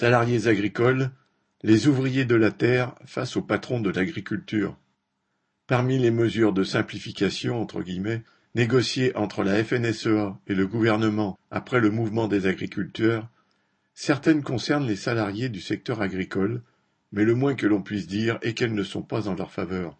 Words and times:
Salariés 0.00 0.46
agricoles, 0.46 1.10
les 1.62 1.86
ouvriers 1.86 2.24
de 2.24 2.34
la 2.34 2.50
terre 2.50 2.94
face 3.04 3.36
aux 3.36 3.42
patrons 3.42 3.80
de 3.80 3.90
l'agriculture. 3.90 4.78
Parmi 5.66 5.98
les 5.98 6.10
mesures 6.10 6.54
de 6.54 6.64
simplification 6.64 7.60
entre 7.60 7.82
guillemets 7.82 8.22
négociées 8.54 9.14
entre 9.14 9.44
la 9.44 9.62
FNSEA 9.62 10.38
et 10.46 10.54
le 10.54 10.66
gouvernement 10.66 11.38
après 11.50 11.80
le 11.80 11.90
mouvement 11.90 12.28
des 12.28 12.46
agriculteurs, 12.46 13.28
certaines 13.92 14.42
concernent 14.42 14.86
les 14.86 14.96
salariés 14.96 15.50
du 15.50 15.60
secteur 15.60 16.00
agricole, 16.00 16.62
mais 17.12 17.24
le 17.26 17.34
moins 17.34 17.54
que 17.54 17.66
l'on 17.66 17.82
puisse 17.82 18.06
dire 18.06 18.38
est 18.40 18.54
qu'elles 18.54 18.72
ne 18.72 18.82
sont 18.82 19.02
pas 19.02 19.28
en 19.28 19.34
leur 19.34 19.52
faveur. 19.52 19.98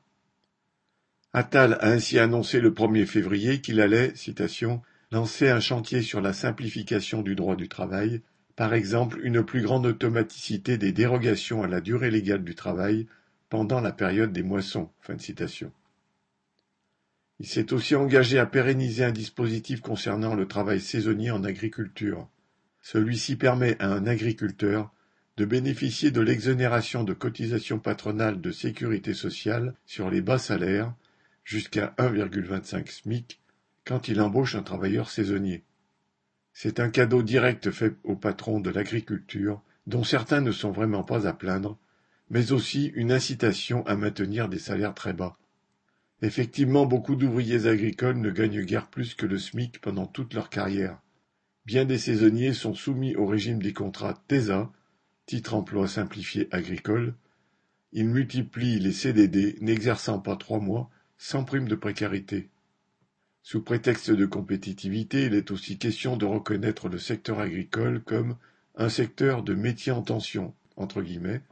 Attal 1.34 1.74
a 1.74 1.88
ainsi 1.88 2.18
annoncé 2.18 2.62
le 2.62 2.70
1er 2.70 3.04
février 3.04 3.60
qu'il 3.60 3.82
allait, 3.82 4.14
citation, 4.14 4.80
lancer 5.12 5.50
un 5.50 5.60
chantier 5.60 6.00
sur 6.00 6.22
la 6.22 6.32
simplification 6.32 7.20
du 7.20 7.34
droit 7.34 7.54
du 7.54 7.68
travail, 7.68 8.22
par 8.60 8.74
exemple 8.74 9.20
une 9.22 9.42
plus 9.42 9.62
grande 9.62 9.86
automaticité 9.86 10.76
des 10.76 10.92
dérogations 10.92 11.62
à 11.62 11.66
la 11.66 11.80
durée 11.80 12.10
légale 12.10 12.44
du 12.44 12.54
travail 12.54 13.06
pendant 13.48 13.80
la 13.80 13.90
période 13.90 14.34
des 14.34 14.42
moissons. 14.42 14.90
Il 17.38 17.46
s'est 17.46 17.72
aussi 17.72 17.94
engagé 17.94 18.38
à 18.38 18.44
pérenniser 18.44 19.02
un 19.02 19.12
dispositif 19.12 19.80
concernant 19.80 20.34
le 20.34 20.46
travail 20.46 20.78
saisonnier 20.78 21.30
en 21.30 21.42
agriculture. 21.42 22.28
Celui-ci 22.82 23.36
permet 23.36 23.80
à 23.80 23.88
un 23.88 24.06
agriculteur 24.06 24.92
de 25.38 25.46
bénéficier 25.46 26.10
de 26.10 26.20
l'exonération 26.20 27.02
de 27.02 27.14
cotisations 27.14 27.78
patronales 27.78 28.42
de 28.42 28.50
sécurité 28.50 29.14
sociale 29.14 29.72
sur 29.86 30.10
les 30.10 30.20
bas 30.20 30.36
salaires 30.36 30.92
jusqu'à 31.44 31.94
1,25 31.96 32.90
SMIC 32.90 33.40
quand 33.86 34.08
il 34.08 34.20
embauche 34.20 34.54
un 34.54 34.62
travailleur 34.62 35.08
saisonnier. 35.08 35.64
C'est 36.52 36.80
un 36.80 36.90
cadeau 36.90 37.22
direct 37.22 37.70
fait 37.70 37.94
aux 38.04 38.16
patrons 38.16 38.60
de 38.60 38.70
l'agriculture, 38.70 39.62
dont 39.86 40.04
certains 40.04 40.40
ne 40.40 40.52
sont 40.52 40.70
vraiment 40.70 41.04
pas 41.04 41.26
à 41.26 41.32
plaindre, 41.32 41.78
mais 42.28 42.52
aussi 42.52 42.86
une 42.94 43.12
incitation 43.12 43.86
à 43.86 43.96
maintenir 43.96 44.48
des 44.48 44.58
salaires 44.58 44.94
très 44.94 45.12
bas. 45.12 45.36
Effectivement, 46.22 46.84
beaucoup 46.84 47.16
d'ouvriers 47.16 47.66
agricoles 47.66 48.18
ne 48.18 48.30
gagnent 48.30 48.62
guère 48.62 48.88
plus 48.88 49.14
que 49.14 49.26
le 49.26 49.38
SMIC 49.38 49.80
pendant 49.80 50.06
toute 50.06 50.34
leur 50.34 50.50
carrière. 50.50 51.00
Bien 51.64 51.84
des 51.84 51.98
saisonniers 51.98 52.52
sont 52.52 52.74
soumis 52.74 53.16
au 53.16 53.26
régime 53.26 53.62
des 53.62 53.72
contrats 53.72 54.22
TESA, 54.28 54.70
titre 55.26 55.54
emploi 55.54 55.88
simplifié 55.88 56.48
agricole. 56.50 57.14
Ils 57.92 58.08
multiplient 58.08 58.80
les 58.80 58.92
CDD 58.92 59.56
n'exerçant 59.60 60.18
pas 60.18 60.36
trois 60.36 60.60
mois 60.60 60.90
sans 61.16 61.44
prime 61.44 61.68
de 61.68 61.74
précarité. 61.74 62.48
Sous 63.50 63.62
prétexte 63.62 64.12
de 64.12 64.26
compétitivité, 64.26 65.24
il 65.24 65.34
est 65.34 65.50
aussi 65.50 65.76
question 65.76 66.16
de 66.16 66.24
reconnaître 66.24 66.88
le 66.88 66.98
secteur 66.98 67.40
agricole 67.40 68.00
comme 68.00 68.36
un 68.76 68.88
secteur 68.88 69.42
de 69.42 69.54
métier 69.54 69.90
en 69.90 70.02
tension, 70.02 70.54
entre 70.76 71.02
guillemets, 71.02 71.42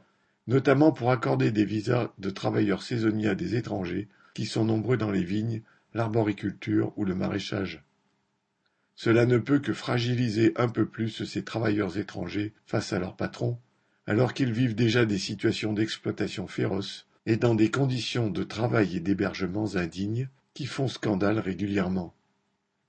notamment 0.47 0.93
pour 0.93 1.11
accorder 1.11 1.51
des 1.51 1.65
visas 1.65 2.13
de 2.17 2.29
travailleurs 2.29 2.83
saisonniers 2.83 3.27
à 3.27 3.35
des 3.35 3.57
étrangers 3.57 4.07
qui 4.33 4.45
sont 4.45 4.63
nombreux 4.63 4.95
dans 4.95 5.11
les 5.11 5.25
vignes, 5.25 5.61
l'arboriculture 5.93 6.93
ou 6.95 7.03
le 7.03 7.15
maraîchage. 7.15 7.83
Cela 8.95 9.25
ne 9.25 9.37
peut 9.37 9.59
que 9.59 9.73
fragiliser 9.73 10.53
un 10.55 10.69
peu 10.69 10.85
plus 10.85 11.25
ces 11.25 11.43
travailleurs 11.43 11.97
étrangers 11.97 12.53
face 12.65 12.93
à 12.93 12.99
leurs 12.99 13.17
patrons, 13.17 13.59
alors 14.07 14.33
qu'ils 14.33 14.53
vivent 14.53 14.73
déjà 14.73 15.05
des 15.05 15.19
situations 15.19 15.73
d'exploitation 15.73 16.47
féroce 16.47 17.07
et 17.25 17.35
dans 17.35 17.55
des 17.55 17.69
conditions 17.69 18.29
de 18.29 18.43
travail 18.43 18.95
et 18.95 19.01
d'hébergement 19.01 19.75
indignes 19.75 20.29
font 20.67 20.87
scandale 20.87 21.39
régulièrement. 21.39 22.13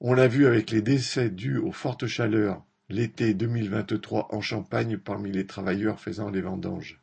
On 0.01 0.15
l'a 0.15 0.29
vu 0.29 0.47
avec 0.47 0.71
les 0.71 0.83
décès 0.83 1.31
dus 1.31 1.59
aux 1.59 1.73
fortes 1.73 2.07
chaleurs 2.07 2.65
l'été 2.89 3.35
2023 3.35 4.35
en 4.35 4.41
Champagne 4.41 4.99
parmi 4.99 5.31
les 5.31 5.47
travailleurs 5.47 6.01
faisant 6.01 6.29
les 6.31 6.41
vendanges. 6.41 7.01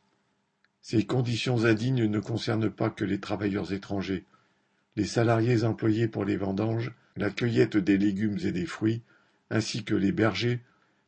Ces 0.82 1.06
conditions 1.06 1.66
indignes 1.66 2.06
ne 2.06 2.20
concernent 2.20 2.70
pas 2.70 2.90
que 2.90 3.06
les 3.06 3.20
travailleurs 3.20 3.72
étrangers. 3.72 4.26
Les 4.96 5.06
salariés 5.06 5.64
employés 5.64 6.08
pour 6.08 6.26
les 6.26 6.38
vendanges, 6.38 6.92
la 7.16 7.30
cueillette 7.30 7.78
des 7.78 7.98
légumes 7.98 8.38
et 8.44 8.52
des 8.52 8.66
fruits, 8.66 9.02
ainsi 9.50 9.84
que 9.84 9.96
les 9.96 10.12
bergers, 10.12 10.60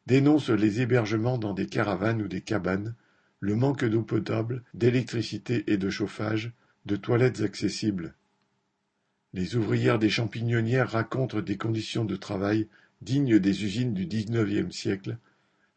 dénoncent 0.06 0.50
les 0.50 0.82
hébergements 0.82 1.38
dans 1.38 1.54
des 1.54 1.68
caravanes 1.68 2.22
ou 2.22 2.28
des 2.28 2.42
cabanes, 2.42 2.96
le 3.40 3.56
manque 3.56 3.86
d'eau 3.86 4.04
potable, 4.04 4.64
d'électricité 4.74 5.64
et 5.68 5.78
de 5.78 5.90
chauffage, 5.90 6.52
de 6.86 6.96
toilettes 6.96 7.42
accessibles. 7.42 8.16
Les 9.34 9.56
ouvrières 9.56 10.00
des 10.00 10.10
champignonnières 10.10 10.90
racontent 10.90 11.40
des 11.40 11.58
conditions 11.58 12.04
de 12.04 12.16
travail 12.16 12.68
dignes 13.02 13.38
des 13.38 13.64
usines 13.64 13.94
du 13.94 14.08
XIXe 14.08 14.76
siècle, 14.76 15.18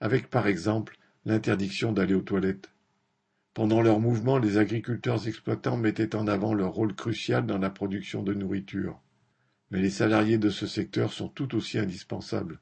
avec 0.01 0.31
par 0.31 0.47
exemple 0.47 0.97
l'interdiction 1.27 1.93
d'aller 1.93 2.15
aux 2.15 2.23
toilettes. 2.23 2.71
Pendant 3.53 3.83
leur 3.83 4.01
mouvement, 4.01 4.39
les 4.39 4.57
agriculteurs 4.57 5.29
exploitants 5.29 5.77
mettaient 5.77 6.17
en 6.17 6.27
avant 6.27 6.55
leur 6.55 6.73
rôle 6.73 6.95
crucial 6.95 7.45
dans 7.45 7.59
la 7.59 7.69
production 7.69 8.23
de 8.23 8.33
nourriture. 8.33 8.99
Mais 9.71 9.83
les 9.83 9.91
salariés 9.91 10.39
de 10.39 10.49
ce 10.49 10.67
secteur 10.67 11.13
sont 11.13 11.29
tout 11.29 11.55
aussi 11.55 11.79
indispensables. 11.79 12.59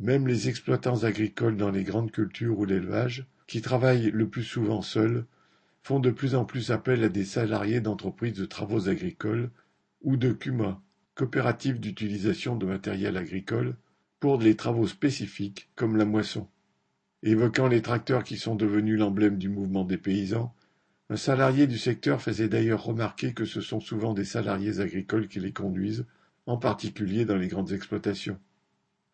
Même 0.00 0.26
les 0.26 0.48
exploitants 0.48 1.04
agricoles 1.04 1.58
dans 1.58 1.70
les 1.70 1.84
grandes 1.84 2.10
cultures 2.10 2.58
ou 2.58 2.64
l'élevage, 2.64 3.26
qui 3.46 3.60
travaillent 3.60 4.10
le 4.10 4.28
plus 4.28 4.44
souvent 4.44 4.80
seuls, 4.80 5.26
font 5.82 6.00
de 6.00 6.10
plus 6.10 6.34
en 6.34 6.46
plus 6.46 6.70
appel 6.70 7.04
à 7.04 7.10
des 7.10 7.26
salariés 7.26 7.82
d'entreprises 7.82 8.38
de 8.38 8.46
travaux 8.46 8.88
agricoles 8.88 9.50
ou 10.04 10.16
de 10.16 10.32
CUMA, 10.32 10.80
coopératives 11.14 11.80
d'utilisation 11.80 12.56
de 12.56 12.66
matériel 12.66 13.16
agricole, 13.16 13.74
pour 14.20 14.38
les 14.38 14.54
travaux 14.54 14.86
spécifiques 14.86 15.68
comme 15.74 15.96
la 15.96 16.04
moisson. 16.04 16.48
Évoquant 17.22 17.68
les 17.68 17.82
tracteurs 17.82 18.22
qui 18.22 18.36
sont 18.36 18.54
devenus 18.54 18.98
l'emblème 18.98 19.38
du 19.38 19.48
mouvement 19.48 19.84
des 19.84 19.96
paysans, 19.96 20.54
un 21.10 21.16
salarié 21.16 21.66
du 21.66 21.78
secteur 21.78 22.22
faisait 22.22 22.48
d'ailleurs 22.48 22.84
remarquer 22.84 23.34
que 23.34 23.44
ce 23.44 23.60
sont 23.60 23.80
souvent 23.80 24.14
des 24.14 24.24
salariés 24.24 24.80
agricoles 24.80 25.28
qui 25.28 25.40
les 25.40 25.52
conduisent, 25.52 26.06
en 26.46 26.56
particulier 26.56 27.24
dans 27.24 27.36
les 27.36 27.48
grandes 27.48 27.72
exploitations. 27.72 28.38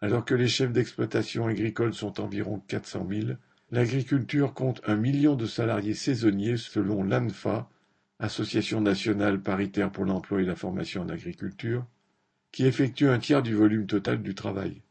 Alors 0.00 0.24
que 0.24 0.34
les 0.34 0.48
chefs 0.48 0.72
d'exploitation 0.72 1.46
agricole 1.46 1.94
sont 1.94 2.20
environ 2.20 2.62
400 2.68 3.06
000, 3.10 3.28
l'agriculture 3.70 4.54
compte 4.54 4.80
un 4.86 4.96
million 4.96 5.34
de 5.34 5.46
salariés 5.46 5.94
saisonniers 5.94 6.56
selon 6.56 7.02
l'ANFA, 7.02 7.68
Association 8.20 8.82
nationale 8.82 9.40
paritaire 9.40 9.90
pour 9.90 10.04
l'emploi 10.04 10.42
et 10.42 10.44
la 10.44 10.54
formation 10.54 11.02
en 11.02 11.08
agriculture, 11.08 11.86
qui 12.52 12.66
effectue 12.66 13.08
un 13.08 13.18
tiers 13.18 13.42
du 13.42 13.54
volume 13.54 13.86
total 13.86 14.22
du 14.22 14.34
travail. 14.34 14.82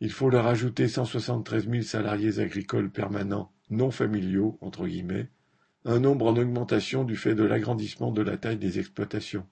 Il 0.00 0.12
faut 0.12 0.30
leur 0.30 0.46
ajouter 0.46 0.86
173 0.86 1.68
000 1.68 1.82
salariés 1.82 2.38
agricoles 2.38 2.90
permanents 2.90 3.50
non 3.70 3.90
familiaux, 3.90 4.58
entre 4.60 4.86
guillemets, 4.86 5.28
un 5.84 5.98
nombre 5.98 6.26
en 6.26 6.36
augmentation 6.36 7.02
du 7.02 7.16
fait 7.16 7.34
de 7.34 7.42
l'agrandissement 7.42 8.12
de 8.12 8.22
la 8.22 8.36
taille 8.36 8.58
des 8.58 8.78
exploitations. 8.78 9.46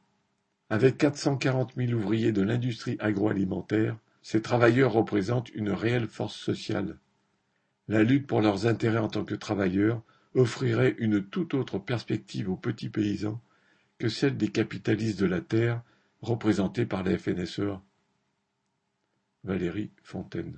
Avec 0.70 0.96
440 0.98 1.74
000 1.76 1.92
ouvriers 1.92 2.32
de 2.32 2.42
l'industrie 2.42 2.96
agroalimentaire, 3.00 3.96
ces 4.22 4.40
travailleurs 4.40 4.92
représentent 4.92 5.50
une 5.50 5.70
réelle 5.70 6.06
force 6.06 6.36
sociale. 6.36 6.98
La 7.88 8.04
lutte 8.04 8.26
pour 8.26 8.40
leurs 8.40 8.66
intérêts 8.66 8.98
en 8.98 9.08
tant 9.08 9.24
que 9.24 9.34
travailleurs 9.34 10.02
offrirait 10.34 10.96
une 10.98 11.24
toute 11.24 11.54
autre 11.54 11.78
perspective 11.78 12.50
aux 12.50 12.56
petits 12.56 12.88
paysans 12.88 13.40
que 13.98 14.08
celle 14.08 14.36
des 14.36 14.48
capitalistes 14.48 15.20
de 15.20 15.26
la 15.26 15.40
terre 15.40 15.82
représentés 16.20 16.86
par 16.86 17.02
la 17.02 17.16
FNSEA. 17.16 17.80
Valérie 19.44 19.90
Fontaine 20.02 20.52